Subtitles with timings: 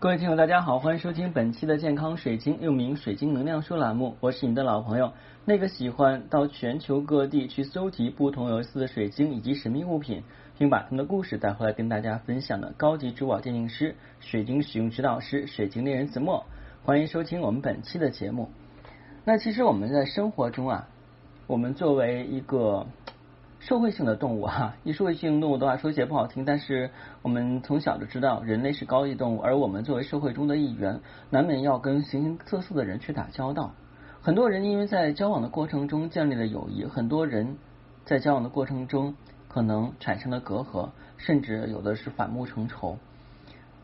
[0.00, 4.16] 各位听友，大家好，欢迎收听本期的健康水晶，又名水晶能量书栏目。
[4.20, 5.12] 我是你的老朋友，
[5.44, 10.22] 那个喜欢到全球各地去搜集不同有意思的水晶以及神秘物品，
[10.56, 16.46] 并把他们的故事带回来跟大家分享的高级珠宝鉴定师、水晶使用指导师、水晶猎人子墨。
[16.82, 18.48] 欢迎收听我们本期的节目。
[19.26, 20.88] 那其实我们在生活中啊，
[21.46, 22.86] 我们作为一个。
[23.60, 26.90] 社会性的动物哈，一社会性动物的话说起来不好听，但是
[27.20, 33.74] 我们从小就知道人类是高级动物，而我们作为社会中的一员，难免要跟形形色色的人去打交道。
[34.22, 37.58] 很多人因为在交往的过程中建立了友谊，很多人
[38.06, 39.14] 在交往的过程中
[39.46, 42.96] 可能产生了隔阂，甚至有的是反目成仇。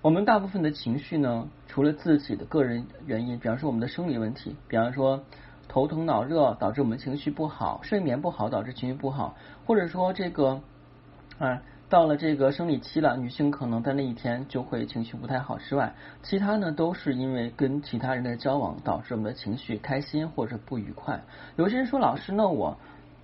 [0.00, 5.22] 我们大部分的情绪呢，除了自己的个人原因，比方说我们的生理问题，比方说。
[5.68, 10.60] 头疼脑热导致我们情绪不好，睡眠不好导致情绪不好，或者说这个
[11.38, 21.20] 啊到了这个生理期了，女性可能在那一天就会情绪不太好之外，其他呢都是因为跟其他人的交往导致我们的情绪开心或者不愉快。
[21.56, 22.76] 有些人说老师，那我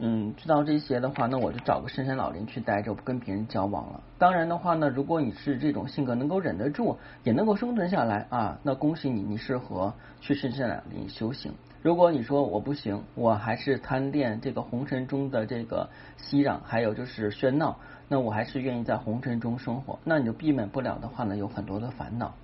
[0.05, 4.01] 嗯知道这些的话，那我就找个深山老林去待着，不跟别人交往了。
[4.19, 11.53] 当然的话呢，如果你是这种性格能够忍得住，也能够生存下来啊，那恭喜你，你适合去深山老林修行。
[11.83, 17.79] 如果你说我不行，我还是贪恋这个红尘中的这个熙攘，还有就是喧闹，
[18.09, 22.35] 那我还是愿意在红尘中生活，那你就避免不了的话呢，有很多的烦恼。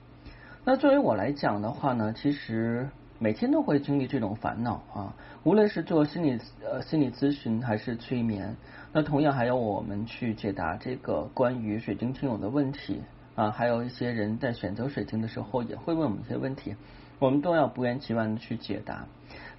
[0.65, 2.89] 那作为我来讲的话呢，其实
[3.21, 8.57] 每天都会经历这种烦恼啊，无论是做心理呃心理咨询还是催眠，
[8.93, 13.03] 那同样还有我们去解答这个关于水晶听友的问题
[13.35, 16.77] 啊，还有一些人在选择水晶的时候也会问我们一些问题。
[17.19, 19.05] 我们都要不厌其烦的去解答。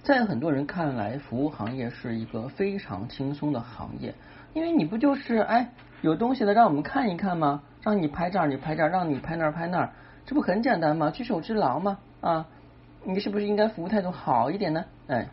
[0.02, 4.14] 在很多人看来，服务行业是一个非常轻松的行业，
[4.54, 7.62] 因为你不就是哎有东西的让我们看一看吗？
[7.82, 9.92] 让你拍这儿你拍这儿，让你拍那儿拍那儿，
[10.24, 11.10] 这不很简单吗？
[11.10, 11.98] 举手之劳吗？
[12.22, 12.46] 啊，
[13.04, 14.84] 你是不是应该服务态度好一点呢？
[15.08, 15.28] 哎。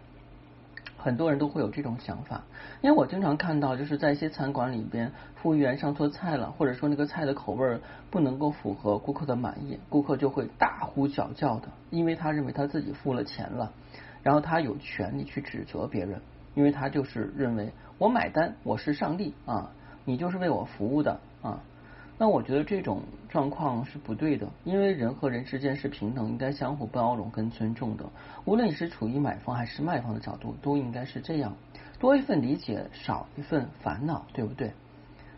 [1.00, 2.44] 很多人都会有这种想法，
[2.82, 13.72] 因为我经常看到，就是在一些餐馆里边，服务员上错菜了，或者说那个菜的口味不能够符合顾客的满意，顾客就会大呼小叫的，因为他认为他自己付了钱了，
[14.22, 16.20] 然后他有权利去指责别人，
[16.56, 19.72] 因为他就是认为我买单，我是上帝啊，
[20.04, 21.62] 你就是为我服务的啊。
[22.20, 28.04] 那我觉得这种状况是不对的，因为人和人之间是平等，应该相互包容跟尊重的。
[28.46, 31.56] 无论你是处于买方还是卖方的角度，都应该是这样，
[32.00, 34.72] 多一份理解，少一份烦恼，对不对？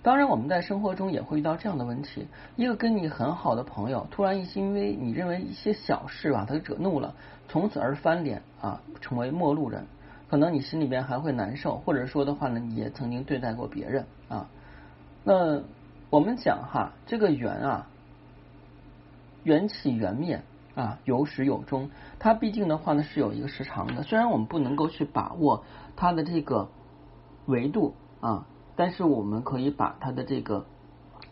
[0.01, 2.25] 当然，我们在生活中也会遇到这样的问题：
[2.55, 7.13] 一个跟你很好的朋友，突然一因为你认为一些小事把他惹怒了，
[7.49, 9.85] 从此而翻脸啊，成为陌路人，
[10.29, 14.47] 可能你心里边还会难受，或者说的话呢，你也曾经对待过别人啊，
[15.25, 15.61] 那。
[16.09, 17.87] 我们讲哈，这个缘啊，
[19.43, 20.41] 缘起缘灭
[20.73, 21.91] 啊，有始有终。
[22.17, 24.01] 它毕竟的话呢是有一个时长的。
[24.01, 25.63] 虽然我们不能够去把握
[25.95, 26.69] 它的这个
[27.45, 30.65] 维度啊，但是我们可以把它的这个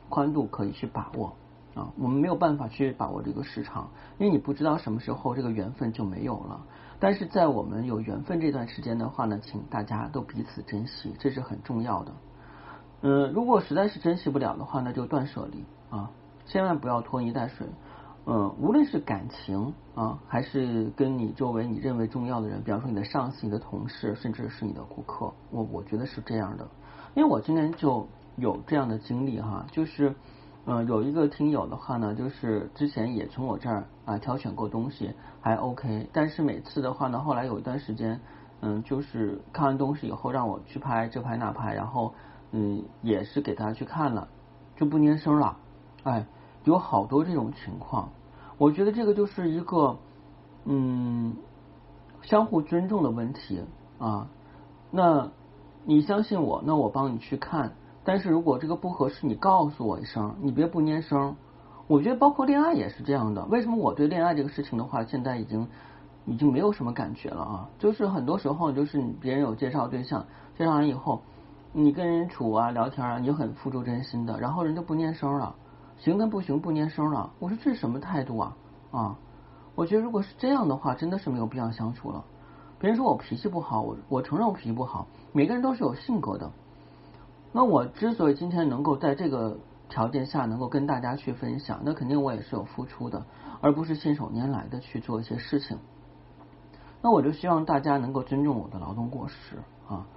[0.10, 1.36] 宽度可以去把握
[1.74, 1.92] 啊。
[1.98, 3.90] 我们没有办法去把握这个时长，
[4.20, 6.62] 因为你不知道什么时候这个缘分就没有了。
[7.00, 12.12] 但是在我们有缘分这段时间的话呢，请大家都彼此珍惜，这是很重要的。
[13.02, 16.10] 嗯，如果实在是珍惜不了的话，那就断舍离啊，
[16.46, 17.68] 千万不要拖泥带水。
[18.26, 26.68] 嗯，无论是感情啊，还是跟你周围你认为重要的人，比方说你的上司、你的同事，甚至是你的顾客，我我觉得是这样的。
[27.16, 30.14] 因为我今天就有这样的经历哈，就是
[30.66, 38.20] 嗯，有一个听友的话呢，就是之前也从我这儿啊挑选过东西，还 OK，但是每次的话呢，后来有一段时间，
[38.60, 42.14] 嗯，就是看完东西以后让我去拍这拍那拍，然后。
[42.52, 44.28] 嗯，也是给他去看了，
[44.76, 45.58] 就不粘声了。
[46.04, 46.26] 哎，
[46.64, 48.10] 有好多这种情况，
[48.58, 49.98] 我觉得这个就是一个
[50.64, 51.36] 嗯
[52.22, 53.62] 相互尊重的问题
[54.00, 54.28] 啊。
[54.92, 55.30] 那
[55.84, 57.74] 你相信我，那我帮你去看。
[58.06, 61.36] 但是如果这个不合适，你告诉我一声，你别不粘声。
[61.88, 63.44] 我觉得包括恋爱也是这样的。
[63.46, 65.68] 为什么我对恋爱这个事情的话，现在已经
[66.26, 67.70] 已经没有什么感觉了啊？
[67.80, 70.26] 就是很多时候，就是别人有介绍对象，
[70.58, 71.22] 介绍完以后。
[71.80, 75.56] 你跟人处啊聊天啊，你很付出真心的，然后人就不念声了，
[76.00, 78.58] 行跟不行不念声了，我说这是什么态度啊
[78.90, 79.16] 啊！
[79.76, 82.26] 我觉得如果是这样的话，真的是没有必要相处了。
[82.80, 86.52] 别人说我脾气不好，我我承认我脾气不好，每个人都是有性格的。
[87.52, 93.24] 那我之所以今天能够在这个条件下能够跟大家去分享，那肯定我也是有付出的，
[93.62, 95.78] 而不是信手拈来的去做一些事情。
[97.04, 100.08] 那我就希望大家能够尊重我的劳动过时啊。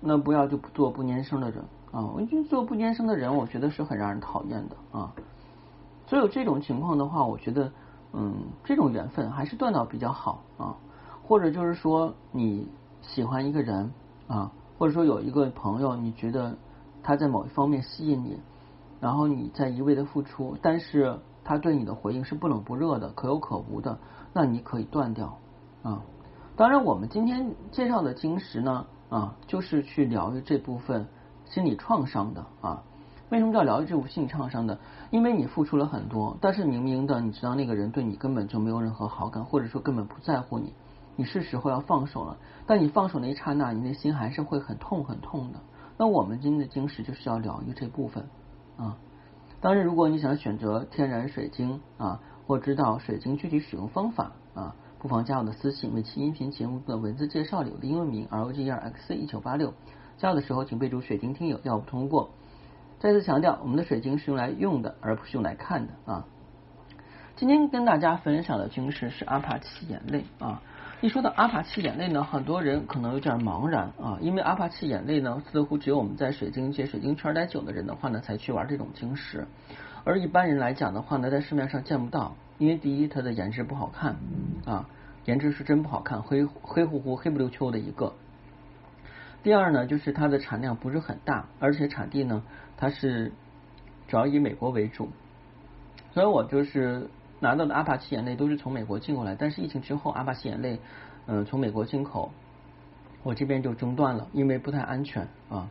[0.00, 1.62] 那不要就不做不粘生的人
[1.92, 2.06] 啊！
[2.14, 5.12] 我觉得做不粘生的人，我觉得是很让人讨厌的啊。
[6.06, 7.70] 所以这种情况的话，我觉得，
[8.12, 10.76] 嗯，这种缘分还是断到比较好啊。
[11.22, 12.66] 或者就是说，你
[13.02, 13.92] 喜欢一个人
[14.26, 16.56] 啊，或者说有一个朋友，你觉得
[17.02, 18.40] 他在某一方面吸引你，
[19.00, 23.98] 然后你在一味的付出，但是他对你的回应是不冷不热的，可有可无的，
[24.32, 25.38] 那你可以断掉
[25.82, 26.02] 啊。
[26.56, 31.06] 当然，我们今天介绍的晶石呢，啊，就是去疗愈这部分
[31.44, 32.82] 心理创伤的啊。
[33.28, 34.78] 为什么叫疗愈这部分心理创伤的？
[35.10, 40.72] 因为你付出了很多，但是明明的你知道那个人对你根本就没有任何好感，或者说根本不在乎你。
[41.16, 45.60] 你是时候要放手了，但你放手那一刹那，你内心还是会很痛很痛的。
[45.98, 48.24] 那我们今天的晶石就是要疗愈这部分
[48.78, 48.96] 啊。
[49.60, 55.94] 当然，如果你想选择天然水晶啊，或知道水晶具体使用方法啊，不妨加我的私信。
[55.94, 59.72] 每期音频节目的文字介绍里，我的英文名 R O G E R X C 一九八六。
[60.18, 62.28] 加我的时候请备注“水晶听友”，要不通过。
[62.98, 66.26] 再次强调，我们的水晶是用来用的，而不是用来看的啊。
[67.34, 70.60] 今天跟大家分享的晶石是阿帕奇眼泪啊。
[71.00, 79.46] 一说到阿帕奇眼泪呢，很多人可能有点茫然啊，因为阿帕奇眼泪呢，似乎只有我们在水晶界、水晶圈待久的人的话呢，才去玩这种晶石，
[80.04, 84.16] 而一般人来讲的话呢，在市面上见不到，因为第一它的颜值不好看
[84.64, 84.88] 啊，
[85.24, 88.14] 颜值是真不好看，黑黑乎乎、黑不溜秋的一个。
[89.42, 92.42] 第二呢，就是它的产量不是很大，而且产地呢，
[92.76, 93.32] 它是
[94.08, 95.08] 主要以美国为主，
[96.12, 97.08] 所以我就是。
[97.42, 100.78] 拿到的阿帕奇眼泪都是从美国进过来，但是疫情之后，阿帕奇眼泪
[101.24, 102.32] 嗯从美国进口，
[103.22, 105.70] 我这边就中断了，因为不太安全啊。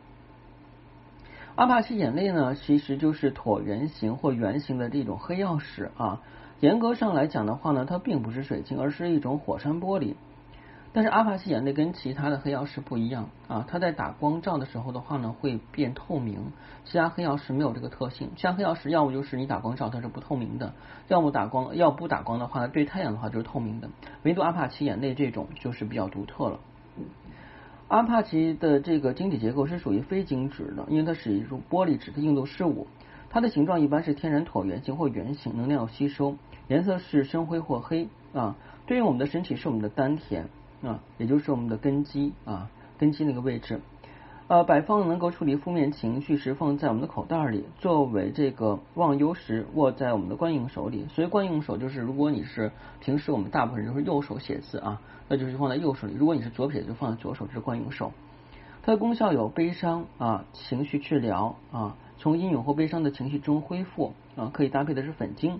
[1.59, 6.21] 阿帕奇眼泪呢，其实就是椭圆形或圆形的这种黑曜石啊。
[6.61, 10.13] 严格上来讲的话呢，它并不是水晶，而是一种火山玻璃。
[10.93, 16.53] 但是阿帕奇眼泪跟其他的黑曜石不一样啊，它在打光照的时候的话呢会变透明，
[16.85, 18.31] 其他黑曜石没有这个特性。
[18.37, 20.71] 其他黑曜石要么就是你打光照它是不透明的，
[21.09, 23.89] 要么打光要不打光的话对太阳的话就是透明的。
[24.23, 26.61] 唯独阿帕奇眼泪这种就是比较独特了。
[27.89, 32.87] 阿帕奇的这个晶体结构是属于非晶质的，因为它是一种玻璃质的硬度事物，
[33.29, 36.37] 它的形状一般是天然椭圆形或圆形，能量吸收，
[36.69, 38.55] 颜色是深灰或黑啊。
[38.85, 40.47] 对应我们的身体是我们的丹田。
[40.81, 43.81] 啊，也就是我们的根基啊，根基那个位置，
[44.49, 51.05] 呃，摆放能够处理负面情绪时，放在我们的口袋里，作为这个忘忧时，握在我们的惯用手里。
[51.07, 58.11] 所以惯用手就是，如果你是平时我们大部分人都是右手写字啊，那就是放在右手里；如果你是左撇子，就放在左手，这是惯用手。
[58.81, 65.59] 它的功效有悲伤啊，情绪治疗啊，从阴影或悲伤的情绪中恢复啊，可以搭配的是粉晶。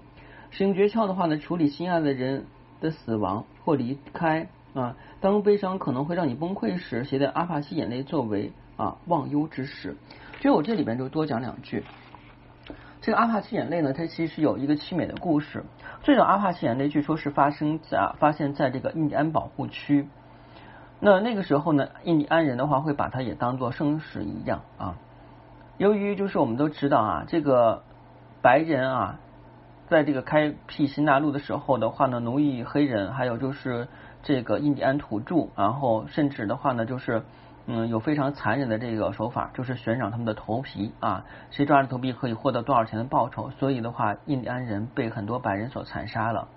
[0.50, 2.45] 使用诀窍的话呢，处理心爱的人
[2.81, 4.50] 的死亡或离开。
[4.74, 9.98] 啊，当悲伤可能会让你崩溃时，携带阿帕奇眼泪作为啊忘忧之时。
[10.39, 11.83] 就我这里边就多讲两句。
[13.01, 15.63] 这个阿帕奇眼泪呢，它其实有一个凄美的故事。
[16.04, 20.07] 最早阿帕奇眼泪据说是发生在发现在这个印第安保护区。
[21.00, 24.98] 那那个时候呢，印第安人的话会把它也当做圣石一样啊。
[25.77, 27.83] 由于就是我们都知道啊，这个
[28.42, 29.19] 白人啊，
[29.88, 33.88] 在这个开辟新大陆的时候的话呢，奴役黑人，还有就是。
[34.21, 37.24] 这个印第安土著，然后甚至的话呢，就是
[37.66, 43.50] 嗯有非常残忍的这个手法，就是悬赏他们的头皮啊，谁抓着头皮可以获得多少钱的报酬。
[43.51, 46.48] 所以的话，印第安人被很多白人所残杀了。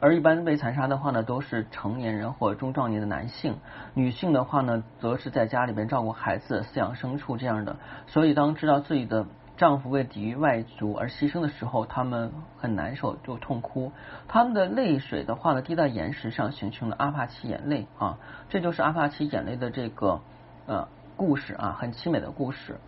[0.00, 3.58] 而一般被残杀的话呢，都是成年人或中壮年的男性，
[3.94, 7.76] 女性的话呢，则是在家里边照顾孩子、饲养牲畜这样的。
[8.08, 9.26] 所以当知道自己的。
[9.56, 13.92] 丈夫为抵御外族而牺牲的时候，他们很难受，就痛哭。
[14.26, 18.18] 他们的泪水的话呢，滴在岩石上，形成了阿帕奇眼泪啊。
[18.48, 20.20] 这就是阿帕奇眼泪的这个
[20.66, 22.80] 呃故事啊，很凄美的故事。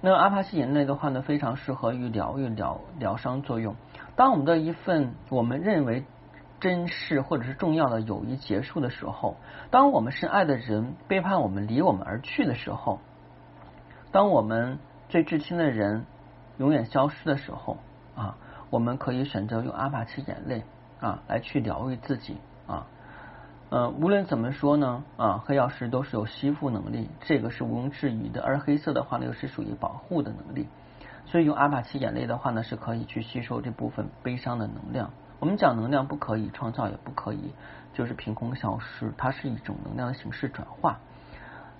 [0.00, 3.76] 那阿帕奇眼泪的话呢，非常适合于疗愈疗疗伤作用。
[4.16, 6.04] 当我们的一份我们认为
[6.58, 9.36] 珍视或者是重要的友谊结束的时候，
[9.70, 12.98] 当我们深爱的人背叛我们离我们而去的时候，
[14.10, 16.04] 当我们最至亲的人
[16.58, 17.78] 永远消失的时候
[18.14, 18.36] 啊，
[18.70, 20.64] 我们可以选择用阿帕奇眼泪
[21.00, 22.36] 啊来去疗愈自己
[22.66, 22.86] 啊。
[23.70, 28.42] 呃，无论怎么说呢啊，黑曜石都是有吸附能力，这个是毋庸置疑的。
[28.42, 30.66] 而黑色的话呢，又是属于保护的能力，
[31.26, 35.10] 所以用阿帕奇眼泪的话呢，是可以去吸收这部分悲伤的能量。
[35.38, 37.52] 我们讲能量不可以创造，也不可以
[37.94, 40.98] 就是凭空消失，它是一种能量的形式转化。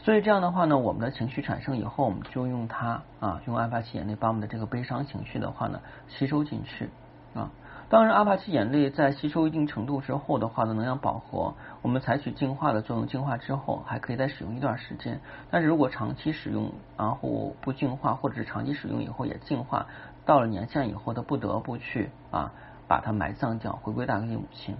[0.00, 6.88] 所以这样的话呢，我们的情绪产生以后，我们就用它啊，用阿帕奇眼泪把我们的这个悲伤情绪的话呢吸收进去
[7.34, 7.50] 啊。
[7.90, 15.20] 当然，阿帕奇眼泪在吸收一定程度之后的话呢，能量饱和，我们采取净化的作用，净化之后还可以再使用一段时间。
[15.50, 19.86] 但是如果长期使用，然后不净化，或者是长期使用以后也净化，
[20.26, 22.52] 到了年限以后，他不得不去啊
[22.86, 24.76] 把它埋葬掉，回归大地母亲。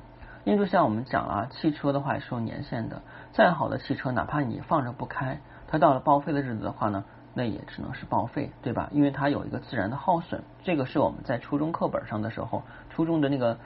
[0.49, 3.03] 因为就像我们讲啊，汽车的话也是有年限的，
[3.33, 8.89] 再好的汽车，哪怕你放着不开，它到了报废的日子的话呢，那也只能是报废，对吧？
[8.91, 13.59] 因为它有一个自然的耗损，这个是我们在初中课本上的时候，初中的那个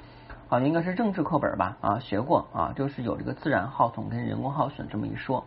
[0.49, 5.45] 好像应该是政治课本吧啊学过啊，就是有这个自然耗损跟人工耗损这么一说。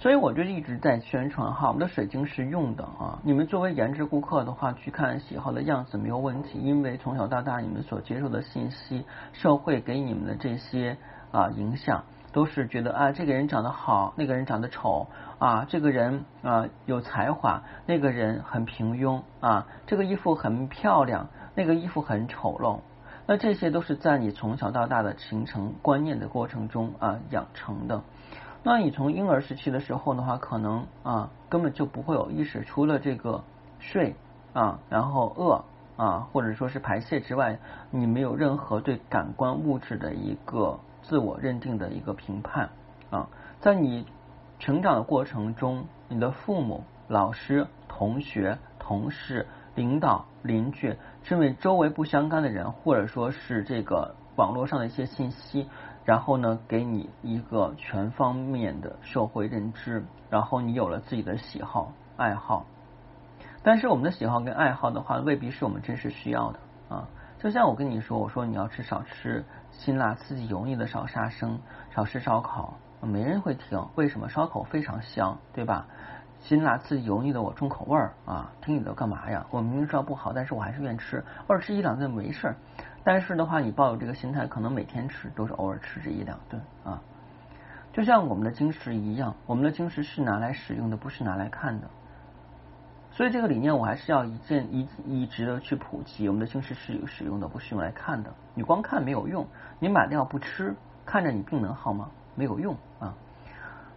[0.00, 3.18] 所以我就一直在宣传哈，我们的水晶是用的啊。
[3.22, 9.04] 你们作为颜值顾客的话，去看喜好的样子没有问题，因为从小到大你们所接受的信息，
[9.34, 10.96] 社会给你们的这些
[11.32, 12.02] 啊影响，
[12.32, 15.06] 都是觉得啊这个人长得好，那个人长得丑
[15.38, 22.80] 啊，这个人啊有才华，那个人很平庸啊，这个衣服很漂亮，那个衣服很丑陋。
[23.26, 28.00] 那这些都是在你从小到大的形成观念的过程中啊养成的。
[28.62, 33.42] 那你从婴儿时期的时候的话，可能啊根本就不会有意识，除了这个
[33.78, 34.14] 睡
[34.52, 35.64] 啊，然后饿
[35.96, 37.58] 啊，或者说是排泄之外，
[37.90, 42.68] 你没有任何对感官物质的一个自我认定的一个评判
[43.10, 43.28] 啊。
[43.60, 44.06] 在你
[44.58, 55.66] 成长的过程中，你的父母、老师、同学、同事、领导、邻居，甚至周围不相干的人，或者说是这个网络上的一些信息。
[56.10, 62.66] 然后呢，给你一个全方面的社会认知，然后你有了自己的喜好爱好。
[63.62, 67.06] 但是我们的喜好跟爱好的话，未必是我们真实需要的啊。
[67.38, 73.80] 就像我跟你说，我说你要吃少吃辛辣刺激油腻的，少杀生，少吃烧烤，没人会听。
[73.94, 74.28] 为什么？
[74.28, 75.86] 烧烤非常香，对吧？
[76.40, 79.46] 辛辣刺激油腻的我重口味儿啊，听你的干嘛呀？
[79.50, 82.56] 我明明知道不好，但是我还是愿吃，偶尔吃一两顿没事儿。
[83.02, 87.02] 但是的话，你抱有这个心态，可能每天吃都是偶尔吃这一两顿啊。
[87.92, 91.88] 就像我们的晶石一样，我们的晶石是拿来使用的，不是拿来看的。
[93.10, 96.28] 所以这个理念我还是要一件一一直的去普及。
[96.28, 98.32] 我们的晶石是有使用的，不是用来看的。
[98.54, 99.46] 你光看没有用，
[99.78, 102.10] 你买掉不吃，看着你病能好吗？
[102.36, 103.14] 没有用啊。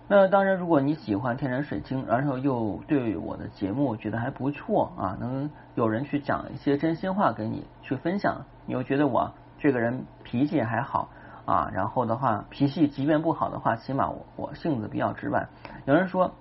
[0.07, 11.09] 那当然，如果你喜欢天然水晶，然后又对我的节目觉得还不错啊，能有人去讲一些真心话给你去分享，你又觉得我这个人脾气还好
[11.45, 15.47] 啊，然后的话脾气即便不好的话，起码我我性子比较直白。
[15.85, 16.31] 有人说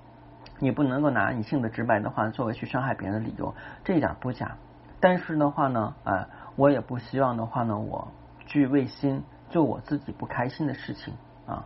[0.59, 3.55] 你不能够拿你性子直白的话作为去伤害别人的理由，
[3.85, 4.57] 这一点不假。
[5.01, 6.27] 但是的话呢，哎，
[6.57, 8.09] 我也不希望的话呢，我
[8.45, 11.15] 去违心做我自己不开心的事情
[11.47, 11.65] 啊。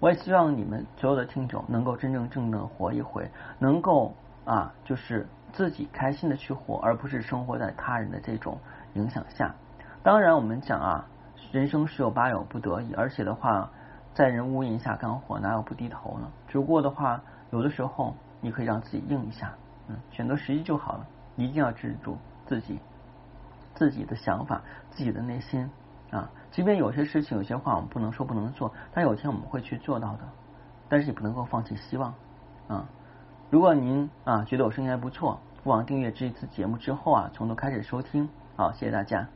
[0.00, 4.14] 我也希望你们所有的听众能够真正正的活一回，能够
[4.46, 8.58] 啊，就是自己开心的去活，而不是生活在他人的这种
[8.94, 9.54] 影响下。
[10.02, 11.06] 当然，我们讲啊，
[11.52, 13.70] 人生十有八有不得已，而且的话，
[14.14, 16.32] 在人屋檐下干活，哪有不低头呢？
[16.48, 19.52] 只不过的话，有的时候你可以让自己硬一下，
[19.88, 21.06] 嗯，选择时机就好了。
[21.36, 22.16] 一定要记住
[22.46, 22.78] 自己
[23.74, 25.70] 自己的想法，自己的内心。
[26.10, 30.20] 啊，即便有些事情、有些话我们不能说、不能做，但有一天我们会去做到的。
[30.88, 32.12] 但是也不能够放弃希望
[32.66, 32.84] 啊！
[33.48, 38.28] 如果您啊觉得我声音还不错，不妨订阅这一次节目之后啊，从头开始收听。
[38.56, 39.28] 好，谢谢大家。